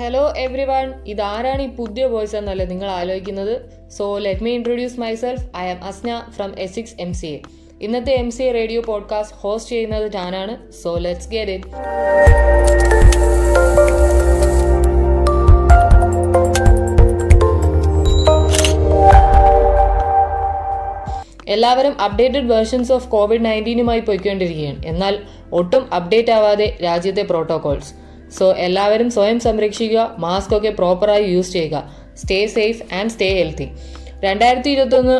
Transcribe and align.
Hello 0.00 0.20
every 0.36 0.64
one 0.64 0.92
ഇതാരാണ് 1.06 1.62
ഈ 1.62 1.68
പുതിയ 1.76 2.04
വോയിസ് 2.04 2.36
എന്നല്ലേ 2.36 2.66
നിങ്ങൾ 2.66 2.88
ആലോചിക്കുന്നത്? 2.90 3.54
So 3.96 4.18
let 4.18 4.44
me 4.44 4.50
introduce 4.50 5.00
myself 5.00 5.44
I 5.56 5.64
am 5.68 5.84
Asna 5.84 6.10
from 6.36 6.50
S 6.58 6.74
six 6.74 6.94
M 7.00 7.14
C 7.14 7.26
A 7.26 7.40
ഇന്നത്തെ 7.80 8.12
M 8.12 8.30
C 8.30 8.42
A 8.42 8.52
radio 8.52 8.80
podcast 8.80 9.36
host 9.36 9.70
ചെയ്യുന്നത് 9.70 10.06
ഞാനാണ്. 10.14 10.72
സോ 10.82 10.98
ലെറ്റ്സ് 10.98 11.30
ഗെറ്റ് 11.30 11.50
ഇറ്റ് 11.50 11.68
എല്ലാവരും 21.50 22.00
അപ്ഡേറ്റഡ് 22.00 22.48
വേർഷൻസ് 22.54 22.92
ഓഫ് 22.92 23.08
കോവിഡ് 23.08 23.44
നയന്റീനുമായി 23.44 24.00
പോയിക്കൊണ്ടിരിക്കുകയാണ്. 24.00 24.86
എന്നാൽ 24.86 25.18
ഒട്ടും 25.52 25.94
അപ്ഡേറ്റ് 25.94 26.30
ആവാതെ 26.30 26.78
രാജ്യത്തെ 26.84 27.22
പ്രോട്ടോകോൾസ് 27.22 28.07
സോ 28.36 28.52
എല്ലാവരും 28.52 29.10
സ്വയം 29.10 29.40
സംരക്ഷിക്കുക 29.40 30.14
മാസ്ക് 30.18 30.56
ഒക്കെ 30.56 30.70
പ്രോപ്പറായി 30.70 31.24
യൂസ് 31.24 31.52
ചെയ്യുക. 31.52 31.90
Stay 32.16 32.46
safe 32.46 32.94
and 32.94 33.10
stay 33.10 33.28
healthy 33.38 33.68
രണ്ടായിരത്തി 34.24 34.70
ഇരുപത്തൊന്ന് 34.70 35.16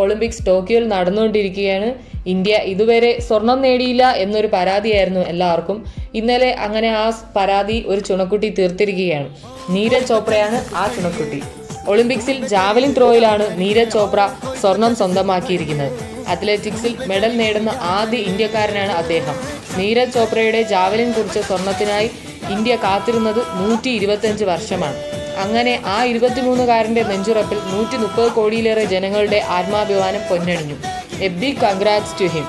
ഒളിമ്പിക്സ് 0.00 0.46
ടോക്കിയോയിൽ 0.46 0.88
നടന്നുകൊണ്ടിരിക്കുകയാണ്. 0.88 1.94
ഇന്ത്യ 2.26 2.54
ഇതുവരെ 2.72 3.20
സ്വർണം 3.20 3.62
നേടിയില്ല 3.62 4.10
എന്നൊരു 4.10 4.48
പരാതിയായിരുന്നു 4.52 5.20
എല്ലാവർക്കും. 5.20 5.84
ഇന്നലെ 6.14 6.50
അങ്ങനെ 6.52 6.88
ആ 6.88 7.12
പരാതി 7.36 7.84
ഒരു 7.86 8.00
ചുണക്കുട്ടി 8.00 8.48
തീർത്തിരിക്കുകയാണ്. 8.48 9.28
നീരജ് 9.70 10.06
ചോപ്രയാണ് 10.06 10.64
ആ 10.74 10.86
ചുണക്കുട്ടി. 10.96 11.42
ഒളിമ്പിക്സിൽ 11.88 12.46
ജാവലിൻ 12.46 12.94
ത്രോയിലാണ് 12.96 13.60
നീരജ് 13.60 13.92
ചോപ്ര 13.92 14.30
സ്വർണം 14.60 14.96
സ്വന്തമാക്കിയിരിക്കുന്നത്. 14.96 15.92
അത്ലറ്റിക്സിൽ 16.28 16.96
മെഡൽ 17.06 17.36
നേടുന്ന 17.36 17.70
ആദ്യ 17.80 18.18
ഇന്ത്യക്കാരനാണ് 18.18 18.92
അദ്ദേഹം. 18.92 19.36
നീരജ് 19.78 20.14
ചോപ്രയുടെ 20.14 20.62
ജാവലിൻ 20.62 21.12
കുറിച്ച 21.12 21.38
സ്വർണത്തിനായി 21.38 22.10
ഇന്ത്യ 22.50 22.76
കാത്തിരുന്നത് 22.76 23.38
നൂറ്റി 23.38 23.90
ഇരുപത്തിയഞ്ച് 23.90 24.44
വർഷമാണ്. 24.44 24.96
അങ്ങനെ 25.36 25.82
ആ 25.86 26.04
ഇരുപത്തിമൂന്നുകാരന്റെ 26.04 27.02
നെഞ്ചുറപ്പിൽ 27.02 27.58
നൂറ്റി 27.58 27.96
മുപ്പത് 27.96 28.32
കോടിയിലേറെ 28.32 28.84
ജനങ്ങളുടെ 28.84 29.42
ആത്മാഭിമാനം 29.48 30.20
പൊന്നണിഞ്ഞു. 30.30 30.76
A 31.24 31.28
big 31.28 31.56
congrats 31.56 32.20
to 32.20 32.24
him. 32.24 32.44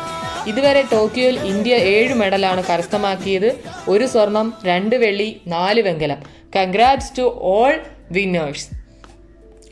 ഇതുവരെ 0.47 0.83
ടോക്കിയോയിൽ 0.91 1.39
ഇന്ത്യ 1.39 1.75
ഏഴ് 1.75 2.13
മെഡലാണ് 2.13 2.63
കരസ്ഥമാക്കിയത് 2.63 3.55
ഒരു 3.87 4.05
സ്വർണം 4.05 4.53
രണ്ട് 4.65 4.95
വെള്ളി 4.95 5.41
നാല് 5.47 5.81
വെങ്കലം. 5.81 6.17
Congrats 6.55 7.17
to 7.17 7.39
all 7.41 7.79
winners. 8.11 8.67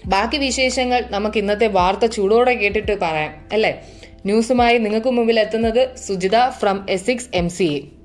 ബാക്കി 0.05 0.37
വിശേഷങ്ങൾ 0.37 1.03
നമുക്ക് 1.09 1.37
ഇന്നത്തെ 1.37 1.67
വാർത്ത 1.67 2.05
ചൂടോടെ 2.05 2.53
കേട്ടിട്ട് 2.53 2.99
പറയാം 2.99 3.33
അല്ലേ? 3.53 3.83
ന്യൂസുമായി 4.25 4.77
നിങ്ങൾക്ക് 4.77 5.07
മുമ്പിൽ 5.07 5.39
എത്തുന്നത് 5.39 5.95
Sujitha 6.07 6.49
from 6.49 6.85
S six 6.89 7.27
M 7.33 7.49
C 7.49 7.63
A. 7.63 7.98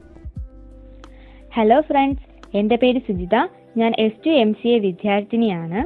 Hello 1.57 1.81
friends 1.81 2.57
എന്റെ 2.57 2.77
പേര് 2.77 2.99
സുജിത. 2.99 3.37
ഞാൻ 3.77 3.93
S 3.99 4.27
two 4.27 4.31
M 4.31 4.55
C 4.55 4.69
A 4.69 4.79
വിദ്യാർത്ഥിനിയാണ്. 4.79 5.81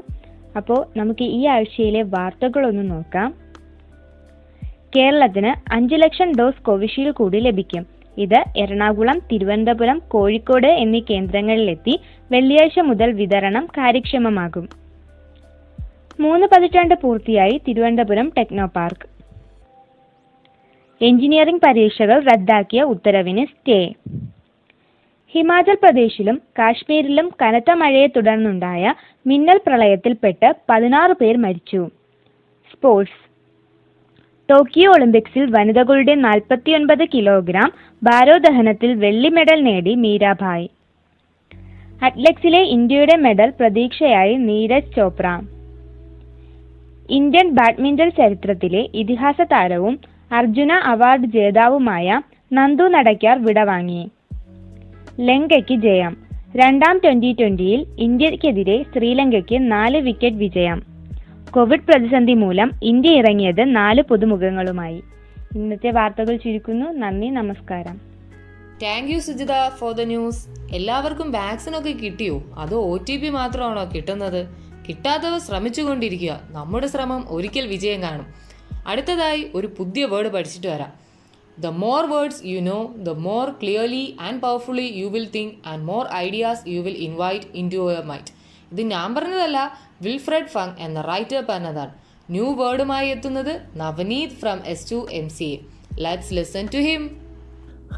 അപ്പോൾ 0.56 0.98
നമുക്ക് 0.98 1.24
ഈ 1.24 1.46
ആഴ്ചയിലെ 1.46 2.02
വാർത്തകളൊന്ന് 2.02 2.84
നോക്കാം. 2.90 3.34
കേരളത്തിന് 4.96 5.50
അഞ്ച് 5.72 5.94
ലക്ഷം 5.94 6.32
ഡോസ് 6.38 6.62
കോവിഷീൽഡ് 6.62 7.14
കൂടി 7.14 7.38
ലഭിക്കും. 7.38 7.86
ഇത് 8.18 8.38
എറണാകുളം 8.56 9.18
തിരുവനന്തപുരം 9.32 9.98
കോഴിക്കോട് 10.08 10.66
എന്നീ 10.66 11.02
കേന്ദ്രങ്ങളിലെത്തി 11.10 12.00
വെള്ളിയാഴ്ച 12.32 12.78
മുതൽ 12.80 13.12
വിതരണം 13.12 13.66
കാര്യക്ഷമമാകും. 13.78 14.68
മൂന്ന് 16.20 16.46
പതിറ്റാണ്ട് 16.46 16.94
പൂർത്തിയായി 17.02 17.60
തിരുവനന്തപുരം 17.68 18.32
ടെക്നോ 18.38 18.66
പാർക്ക് 18.76 19.08
എഞ്ചിനീയറിംഗ് 21.00 21.64
പരീക്ഷകൾ 21.66 22.18
റദ്ദാക്കിയ 22.32 22.82
ഉത്തരവിന് 22.94 23.46
സ്റ്റേ. 23.46 23.80
ഹിമാചൽ 25.34 25.74
പ്രദേശിലും 25.74 26.42
കാശ്മീരിലും 26.58 27.32
കനത്ത 27.42 27.70
മഴയെ 27.70 28.06
തുടർന്നുണ്ടായ 28.06 28.94
മിന്നൽ 29.26 29.60
പ്രളയത്തിൽപ്പെട്ട് 29.66 30.54
പതിനാറ് 30.70 31.12
പേർ 31.12 31.36
മരിച്ചു. 31.36 31.88
സ്പോർട്സ്. 32.72 33.18
ടോക്കിയോ 34.50 34.92
ഒളിമ്പിക്സിൽ 34.92 35.44
വനിതകളുടെ 35.50 36.14
നാൽപ്പത്തിയൊൻപത് 36.14 37.04
കിലോഗ്രാം 37.14 37.72
ഭാരോദഹനത്തിൽ 38.02 38.94
വെള്ളി 38.94 39.28
മെഡൽ 39.28 39.60
നേടി 39.62 39.94
മീരാഭായ്. 39.94 40.68
അത്ലറ്റ്സിലെ 42.02 42.60
ഇന്ത്യയുടെ 42.60 43.16
മെഡൽ 43.16 43.52
പ്രതീക്ഷയായി 43.60 44.34
നീരജ് 44.34 44.96
ചോപ്ര. 44.96 45.40
ഇന്ത്യൻ 47.10 47.50
ബാഡ്മിന്റൺ 47.50 48.10
ചരിത്രത്തിലെ 48.10 48.88
ഇതിഹാസ 48.94 49.40
താരവും 49.42 49.98
അർജുന 50.32 50.72
അവാർഡ് 50.72 51.26
ജേതാവുമായ 51.26 52.20
നന്ദു 52.52 52.84
നടക്കാർ 52.84 53.44
വിടവാങ്ങി. 53.44 54.08
ലങ്കയ്ക്ക് 55.20 55.74
ജയം. 55.74 56.16
രണ്ടാം 56.56 56.98
ട്വന്റി 56.98 57.32
ട്വന്റിയിൽ 57.32 57.86
ഇന്ത്യക്കെതിരെ 57.98 58.82
ശ്രീലങ്കയ്ക്ക് 58.82 59.72
നാല് 59.72 59.98
വിക്കറ്റ് 59.98 60.36
വിജയം. 60.36 60.82
കോവിഡ് 61.50 61.80
പ്രതിസന്ധി 61.80 62.32
മൂലം 62.32 62.70
ഇന്ത്യ 62.82 63.10
ഇറങ്ങിയത് 63.10 63.76
നാല് 63.76 64.02
പുതുമുഖങ്ങളുമായി. 64.02 65.02
ഇന്നത്തെ 65.56 65.90
വാർത്തകൾ 65.90 66.36
ചുരുക്കുന്നു. 66.36 66.86
നന്ദി 66.86 67.26
നമസ്കാരം. 67.26 68.00
Thank 68.82 69.12
you 69.12 69.18
Sujitha 69.18 69.68
for 69.78 69.92
the 69.92 70.00
news 70.00 70.46
എല്ലാവർക്കും 70.72 71.32
വാക്സിൻ 71.32 71.78
ഒക്കെ 71.78 71.90
കിട്ടിയോ? 71.90 72.42
അതോ 72.58 72.76
ഒ 72.76 72.98
ടി 73.08 73.16
പി 73.16 73.28
മാത്രമാണോ 73.28 73.90
കിട്ടുന്നത്? 73.94 74.46
കിട്ടാത്തവർ 74.88 75.40
ശ്രമിച്ചുകൊണ്ടിരിക്കുക. 75.40 76.40
നമ്മുടെ 76.50 76.86
ശ്രമം 76.86 77.24
ഒരിക്കൽ 77.28 77.66
വിജയം 77.66 78.02
കാണും. 78.02 78.26
അടുത്തതായി 78.86 79.46
ഒരു 79.54 79.66
പുതിയ 79.66 80.04
വേർഡ് 80.04 80.28
പഠിച്ചിട്ട് 80.28 80.66
വരാം. 80.66 81.07
The 81.64 81.70
more 81.84 82.04
words 82.14 82.36
you 82.50 82.60
know, 82.68 82.82
the 83.06 83.14
more 83.28 83.48
clearly 83.62 84.04
and 84.26 84.34
powerfully 84.44 84.88
you 85.00 85.08
will 85.14 85.28
think, 85.36 85.50
and 85.70 85.80
more 85.92 86.06
ideas 86.24 86.58
you 86.72 86.80
will 86.86 86.98
invite 87.08 87.44
into 87.60 87.78
your 87.90 88.04
mind. 88.10 88.28
ഇത് 88.72 88.82
ഞാൻ 88.94 89.14
പറഞ്ഞതല്ല 89.16 89.58
വിൽഫ്രഡ് 90.02 90.50
ഫങ് 90.54 90.76
എന്ന 90.86 91.00
റൈറ്റർ 91.10 91.40
പറഞ്ഞതാണ്. 91.50 91.92
ന്യൂ 92.30 92.46
വേർഡുമായി 92.60 93.08
എത്തുന്നത് 93.08 93.54
Navneeth 93.82 94.36
from 94.40 94.58
S 94.72 94.86
two 94.92 94.98
M 95.20 95.28
C. 95.38 95.50
A 95.54 96.02
let's 96.06 96.32
listen 96.38 96.66
to 96.74 96.80
him 96.88 97.02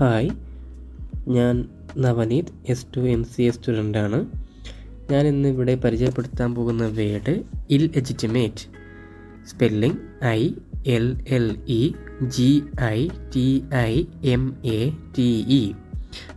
hi 0.01 0.31
ഞാൻ 1.37 1.57
Navneeth 2.05 2.53
S 2.73 2.87
two 2.97 3.01
M 3.15 3.23
C 3.33 3.43
A 3.43 3.53
സ്റ്റുഡന്റാണ് 3.57 4.21
ഞാൻ 5.13 5.25
ഇന്ന് 5.33 5.49
ഇവിടെ 5.55 5.75
പരിചയപ്പെടുത്താൻ 5.85 6.51
പോകുന്ന 6.55 6.85
word 6.99 7.35
illegitimate 8.01 8.65
spelling 9.51 10.01
I 10.27 10.41
L 10.87 11.17
L 11.29 11.57
E 11.69 11.95
G 12.27 12.65
I 12.83 13.09
T 13.35 13.65
I 13.75 14.05
M 14.23 14.57
A 14.65 14.93
T 15.17 15.45
E 15.49 15.75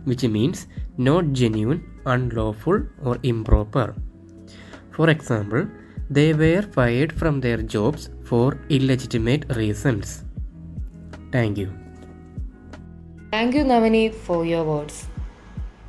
which 0.06 0.26
means 0.26 0.66
not 0.98 1.34
genuine 1.34 1.80
unlawful 2.06 2.88
or 3.02 3.20
improper 3.24 3.94
for 4.96 5.10
example 5.10 5.66
they 6.10 6.32
were 6.32 6.70
fired 6.70 7.10
from 7.10 7.40
their 7.40 7.60
jobs 7.60 8.10
for 8.24 8.56
illegitimate 8.70 9.56
reasons 9.56 10.14
thank 11.34 11.60
you 11.60 11.66
thank 13.32 13.56
you 13.56 13.62
Navneeth 13.62 14.12
for 14.12 14.46
your 14.46 14.66
words 14.66 15.02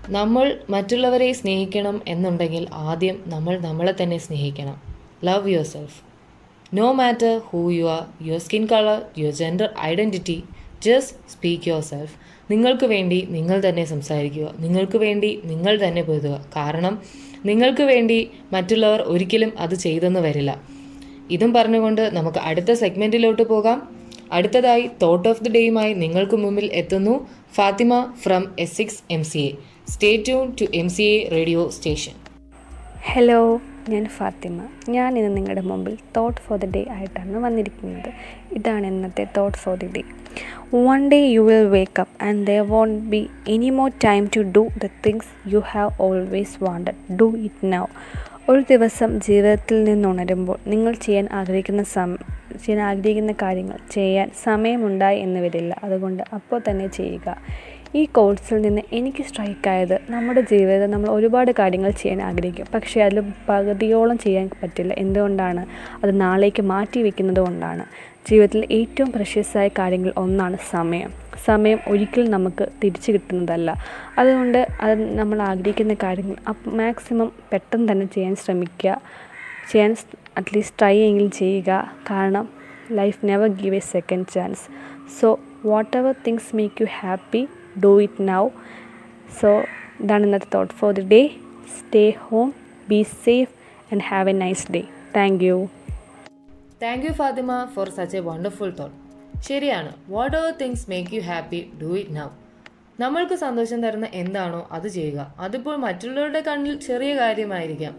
നമ്മൾ 0.09 0.59
മറ്റുള്ളവരെ 0.69 1.33
സ്നേഹിക്കണം 1.33 2.01
എന്നുണ്ടെങ്കിൽ 2.07 2.67
ആദ്യം 2.73 3.23
നമ്മൾ 3.25 3.59
നമ്മളെ 3.59 3.95
തന്നെ 4.01 4.17
സ്നേഹിക്കണം. 4.17 4.81
Love 5.23 5.49
yourself 5.65 5.99
no 6.73 6.91
matter 6.91 7.37
who 7.37 7.71
you 7.71 7.85
are 7.85 8.03
your 8.21 8.39
skin 8.39 8.65
colour 8.65 9.01
your 9.17 9.31
gender 9.31 9.69
identity 9.79 10.43
just 10.83 11.15
speak 11.31 11.69
yourself 11.81 12.15
നിങ്ങൾക്ക് 12.51 12.85
വേണ്ടി 12.85 13.27
നിങ്ങൾ 13.29 13.69
തന്നെ 13.69 13.85
സംസാരിക്കുക. 13.85 14.53
നിങ്ങൾക്ക് 14.59 14.97
വേണ്ടി 14.97 15.41
നിങ്ങൾ 15.45 15.87
തന്നെ 15.87 16.01
പൊരുതുക 16.01 16.45
കാരണം 16.55 17.01
നിങ്ങൾക്ക് 17.45 17.83
വേണ്ടി 17.83 18.29
മറ്റുള്ളവർ 18.53 19.01
ഒരിക്കലും 19.01 19.53
അത് 19.59 19.75
ചെയ്തെന്ന് 19.75 20.19
വരില്ല. 20.19 20.61
ഇതും 21.31 21.53
പറഞ്ഞുകൊണ്ട് 21.53 22.01
നമുക്ക് 22.01 22.37
അടുത്ത 22.37 22.71
സെഗ്മെന്റിലോട്ട് 22.73 23.41
പോകാം. 23.41 24.05
അടുത്തതായി 24.31 24.89
തോട്ട് 25.01 25.29
ഓഫ് 25.29 25.43
ദി 25.43 25.49
ഡേയുമായി 25.49 25.93
നിങ്ങൾക്ക് 25.93 26.35
മുമ്പിൽ 26.35 26.69
എത്തുന്നു. 26.73 27.27
Fathima 27.53 28.13
from 28.13 28.55
S 28.59 28.75
six 28.75 29.03
M 29.11 29.23
C 29.23 29.39
A 29.39 29.55
stay 29.89 30.17
tune 30.17 30.53
to 30.61 30.65
M 30.73 30.89
C 30.89 31.03
A 31.03 31.29
radio 31.29 31.69
station 31.69 32.13
hello 33.01 33.61
ഞാൻ 33.89 34.05
ഫാത്തിമ. 34.05 34.61
ഞാൻ 34.89 35.17
ഇന്ന് 35.17 35.37
നിങ്ങളുടെ 35.37 35.61
മുമ്പിൽ 35.61 35.97
തോട്ട് 36.17 36.41
ഫോർ 36.41 36.57
ദ 36.59 36.65
ഡേ 36.65 36.85
ആയിട്ടാണ് 36.91 37.37
വന്നിരിക്കുന്നത്. 37.37 38.09
ഇതാണ് 38.53 38.85
ഇന്നത്തെ 38.85 39.27
thought 39.37 39.57
for 39.57 39.75
the 39.77 39.87
day 39.87 40.01
one 40.73 41.09
day 41.09 41.19
you 41.25 41.41
will 41.41 41.67
wake 41.67 41.99
up 41.99 42.23
and 42.23 42.47
there 42.47 42.61
won't 42.61 43.09
be 43.09 43.29
any 43.47 43.69
more 43.69 43.91
time 44.03 44.29
to 44.35 44.41
do 44.41 44.67
the 44.83 44.89
things 45.05 45.53
you 45.53 45.59
have 45.59 45.91
always 45.99 46.63
wanted 46.63 47.15
do 47.15 47.37
it 47.37 47.73
now 47.73 47.85
ഒരു 48.49 48.61
ദിവസം 48.69 49.19
ജീവിതത്തിൽ 49.19 49.83
നിന്നുണരുമ്പോൾ 49.83 50.57
നിങ്ങൾ 50.67 50.93
ചെയ്യാൻ 50.93 51.27
ആഗ്രഹിക്കുന്ന 51.31 51.83
സം 51.83 52.17
ചെയ്യാൻ 52.65 52.81
ആഗ്രഹിക്കുന്ന 52.87 53.33
കാര്യങ്ങൾ 53.41 53.77
ചെയ്യാൻ 53.91 54.31
സമയമുണ്ടായി 54.43 55.19
എന്ന് 55.19 55.39
വരില്ല. 55.39 55.79
അതുകൊണ്ട് 55.83 56.23
അപ്പോൾ 56.33 56.61
തന്നെ 56.69 56.87
ചെയ്യുക. 56.87 57.37
ഈ 57.95 58.05
കോഴ്സിൽ 58.05 58.61
നിന്ന് 58.61 58.81
എനിക്ക് 58.91 59.23
സ്ട്രൈക്കായത് 59.23 59.99
നമ്മുടെ 60.09 60.41
ജീവിതത്തിൽ 60.41 60.91
നമ്മൾ 60.91 61.09
ഒരുപാട് 61.09 61.51
കാര്യങ്ങൾ 61.59 61.89
ചെയ്യാൻ 61.89 62.21
ആഗ്രഹിക്കും. 62.21 62.65
പക്ഷേ 62.73 63.01
അതിൽ 63.01 63.23
പകുതിയോളം 63.49 64.17
ചെയ്യാൻ 64.17 64.49
പറ്റില്ല. 64.63 64.93
എന്തുകൊണ്ടാണ്? 64.97 65.65
അത് 66.03 66.21
നാളേക്ക് 66.21 66.61
മാറ്റി 66.61 67.01
വയ്ക്കുന്നത് 67.01 67.39
കൊണ്ടാണ്. 67.39 67.85
ജീവിതത്തിൽ 68.29 68.67
ഏറ്റവും 68.71 69.11
പ്രഷ്യസായ 69.11 69.67
കാര്യങ്ങൾ 69.67 70.13
ഒന്നാണ് 70.17 70.57
സമയം. 70.69 71.11
സമയം 71.45 71.79
ഒരിക്കലും 71.87 72.31
നമുക്ക് 72.31 72.67
തിരിച്ചു 72.83 73.11
കിട്ടുന്നതല്ല. 73.11 73.75
അതുകൊണ്ട് 74.17 74.67
അത് 74.81 75.17
നമ്മൾ 75.17 75.41
ആഗ്രഹിക്കുന്ന 75.41 75.93
കാര്യങ്ങൾ 75.93 76.35
മാക്സിമം 76.67 77.31
പെട്ടെന്ന് 77.51 77.91
തന്നെ 77.91 78.05
ചെയ്യാൻ 78.05 78.35
ശ്രമിക്കുക. 78.35 79.01
ചെയ്യാൻ 79.71 79.95
അറ്റ്ലീസ്റ്റ് 80.37 80.79
ട്രൈ 80.79 80.97
എങ്കിലും 80.97 81.31
ചെയ്യുക. 81.31 81.93
കാരണം 82.11 82.49
life 82.91 83.27
never 83.27 83.47
give 83.47 83.75
a 83.75 83.79
second 83.79 84.25
chance 84.35 84.61
so 85.21 85.39
whatever 85.97 86.15
things 86.27 86.55
make 86.55 86.81
you 86.81 86.87
happy 86.99 87.47
do 87.83 88.01
it 88.01 88.27
now 88.27 88.49
so 89.41 89.63
ഇതാണ് 90.01 90.23
ഇന്നത്തെ 90.23 90.47
thought 90.53 90.73
for 90.73 90.93
the 90.93 91.01
day 91.01 91.21
stay 91.77 92.09
home 92.09 92.53
be 92.89 93.01
safe 93.03 93.49
and 93.93 94.01
have 94.01 94.29
a 94.29 94.33
nice 94.33 94.71
day 94.71 94.83
thank 95.15 95.43
you 95.43 95.67
thank 96.83 97.05
you 97.05 97.11
Fathima 97.11 97.65
for 97.65 97.89
such 97.89 98.17
a 98.17 98.19
wonderful 98.19 98.75
thought 98.79 98.95
ശരിയാണ്. 99.41 99.95
Whatever 100.37 100.53
things 100.61 100.89
make 100.89 101.15
you 101.15 101.21
happy 101.21 101.71
do 101.81 101.97
it 101.97 102.15
now 102.15 102.27
നമ്മൾക്ക് 102.99 103.35
സന്തോഷം 103.35 103.83
തരുന്ന 103.83 104.07
എന്താണോ 104.13 104.67
അത് 104.71 104.87
ചെയ്യുക. 104.87 105.35
അതിപ്പോൾ 105.39 105.75
മറ്റുള്ളവരുടെ 105.75 106.39
കണ്ണിൽ 106.39 106.79
ചെറിയ 106.79 107.15
കാര്യമായിരിക്കാം. 107.15 107.95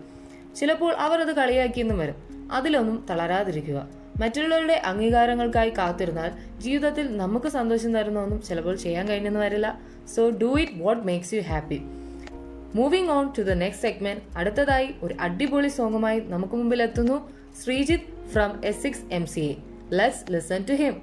ചിലപ്പോൾ 0.56 0.94
അവർ 0.94 1.20
അത് 1.20 1.36
കളിയാക്കിയെന്നും 1.36 1.98
വരും. 1.98 2.14
അതിലൊന്നും 2.52 3.06
തളരാതിരിക്കുക. 3.10 4.05
മറ്റുള്ളവരുടെ 4.20 4.74
അംഗീകാരങ്ങൾക്കായി 4.84 5.70
കാത്തിരുന്നാൽ 5.70 6.30
ജീവിതത്തിൽ 6.58 7.16
നമുക്ക് 7.16 7.48
സന്തോഷം 7.48 7.92
തരുന്ന 7.92 8.20
ഒന്നും 8.20 8.42
ചിലപ്പോൾ 8.42 8.76
ചെയ്യാൻ 8.76 9.08
കഴിഞ്ഞെന്ന് 9.08 9.40
വരില്ല 9.40 9.78
so 10.16 10.30
do 10.42 10.58
it 10.58 10.82
what 10.82 11.02
makes 11.02 11.34
you 11.34 11.40
happy 11.40 11.78
moving 12.74 13.10
on 13.10 13.32
to 13.38 13.42
the 13.42 13.50
next 13.50 13.82
segment 13.82 14.22
അടുത്തതായി 14.36 14.94
ഒരു 15.02 15.16
അടിപൊളി 15.20 15.68
സോങ്ങുമായി 15.68 16.20
നമുക്ക് 16.28 16.56
മുമ്പിൽ 16.56 16.82
എത്തുന്നു 16.82 17.28
Sreejith 17.64 18.30
from 18.32 18.64
S 18.64 18.82
six 18.82 19.04
M 19.12 19.26
C 19.26 19.40
A 19.40 19.56
let's 19.92 20.32
listen 20.32 20.62
to 20.62 20.72
him 20.72 20.96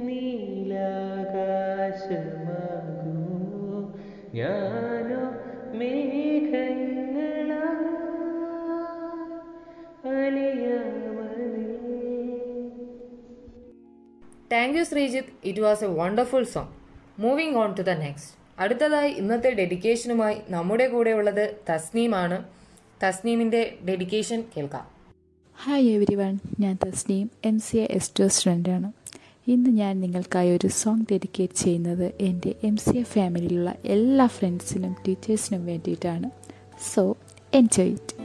N 0.00 0.06
നീലാകാശമാകുമോ 0.06 0.78
ഞാനോ 4.34 5.22
മേഘങ്ങളാ 5.78 7.62
thank 14.52 14.78
you 14.78 14.82
Sreejith. 14.82 15.32
It 15.44 15.60
was 15.60 15.84
a 15.84 15.86
wonderful 15.86 16.44
song 16.44 16.72
moving 17.20 17.56
on 17.56 17.74
to 17.78 17.82
the 17.82 17.90
next 17.90 18.30
അടുത്തതായി 18.58 19.10
ഇന്നത്തെ 19.12 19.50
ഡെഡിക്കേഷനുമായി 19.50 20.36
നമ്മുടെ 20.48 20.88
കൂടെ 20.88 21.10
ഉള്ളത് 21.10 21.56
തസ്നീമാണ്. 21.70 22.44
തസ്നീമിന്റെ 23.04 23.76
ഡെഡിക്കേഷൻ 23.88 24.44
കേൾക്കാം. 24.56 24.86
ഹായ് 25.56 25.86
എവരി 25.88 26.14
വൺ 26.14 26.38
ഞാൻ 26.60 26.78
Thasneem 26.86 27.30
M 27.44 27.58
C 27.58 27.76
A 27.76 27.86
S 27.90 28.12
two 28.20 28.24
സ്റ്റുഡന്റാണ് 28.24 28.88
ഇന്ന് 29.46 29.70
ഞാൻ 29.70 30.00
നിങ്ങൾക്കായി 30.00 30.50
ഒരു 30.50 30.68
സോങ് 30.68 31.04
ഡെഡിക്കേറ്റ് 31.12 31.54
ചെയ്യുന്നത് 31.54 32.12
എന്റെ 32.20 32.54
എം 32.64 32.76
സി 32.76 32.96
എ 32.96 33.02
ഫാമിലിയിലുള്ള 33.02 33.74
എല്ലാ 33.84 34.26
ഫ്രണ്ട്സിനും 34.26 34.96
ടീച്ചേഴ്സിനും 35.08 35.66
വേണ്ടിയിട്ടാണ്. 35.66 36.30
സോ 36.94 37.16
എൻജോയ് 37.54 37.92
ഇറ്റ് 37.92 38.16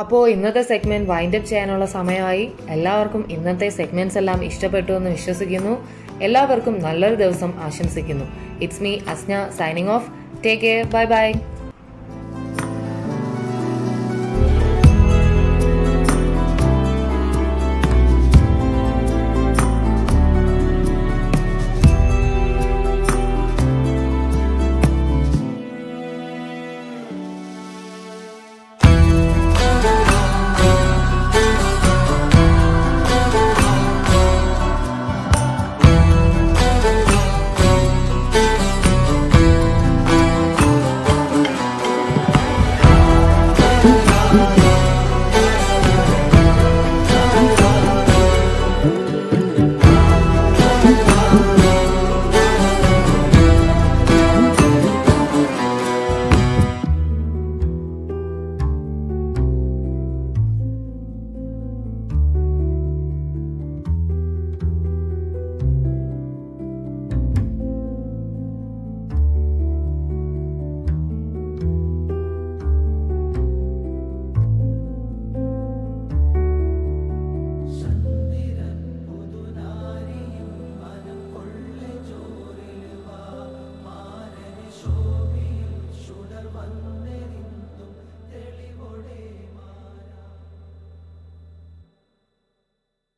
അപ്പോൾ 0.00 0.30
ഇന്നത്തെ 0.30 0.62
സെഗ്മെന്റ് 0.62 1.10
വൈൻഡപ്പ് 1.10 1.46
ചെയ്യാനുള്ള 1.46 1.86
സമയമായി. 1.86 2.50
എല്ലാവർക്കും 2.68 3.22
ഇന്നത്തെ 3.30 3.68
സെഗ്മെന്റ്സ് 3.68 4.18
എല്ലാം 4.18 4.44
ഇഷ്ടപ്പെട്ടു 4.44 4.92
എന്ന് 4.92 5.10
വിശ്വസിക്കുന്നു. 5.10 5.74
എല്ലാവർക്കും 6.22 6.74
നല്ലൊരു 6.82 7.14
ദിവസം 7.14 7.52
ആശംസിക്കുന്നു. 7.58 8.26
It's 8.60 8.82
me 8.82 8.92
Asna 9.08 9.50
signing 9.58 9.88
off 9.88 10.08
take 10.44 10.62
care 10.62 10.84
bye 10.86 11.04
bye 11.04 11.32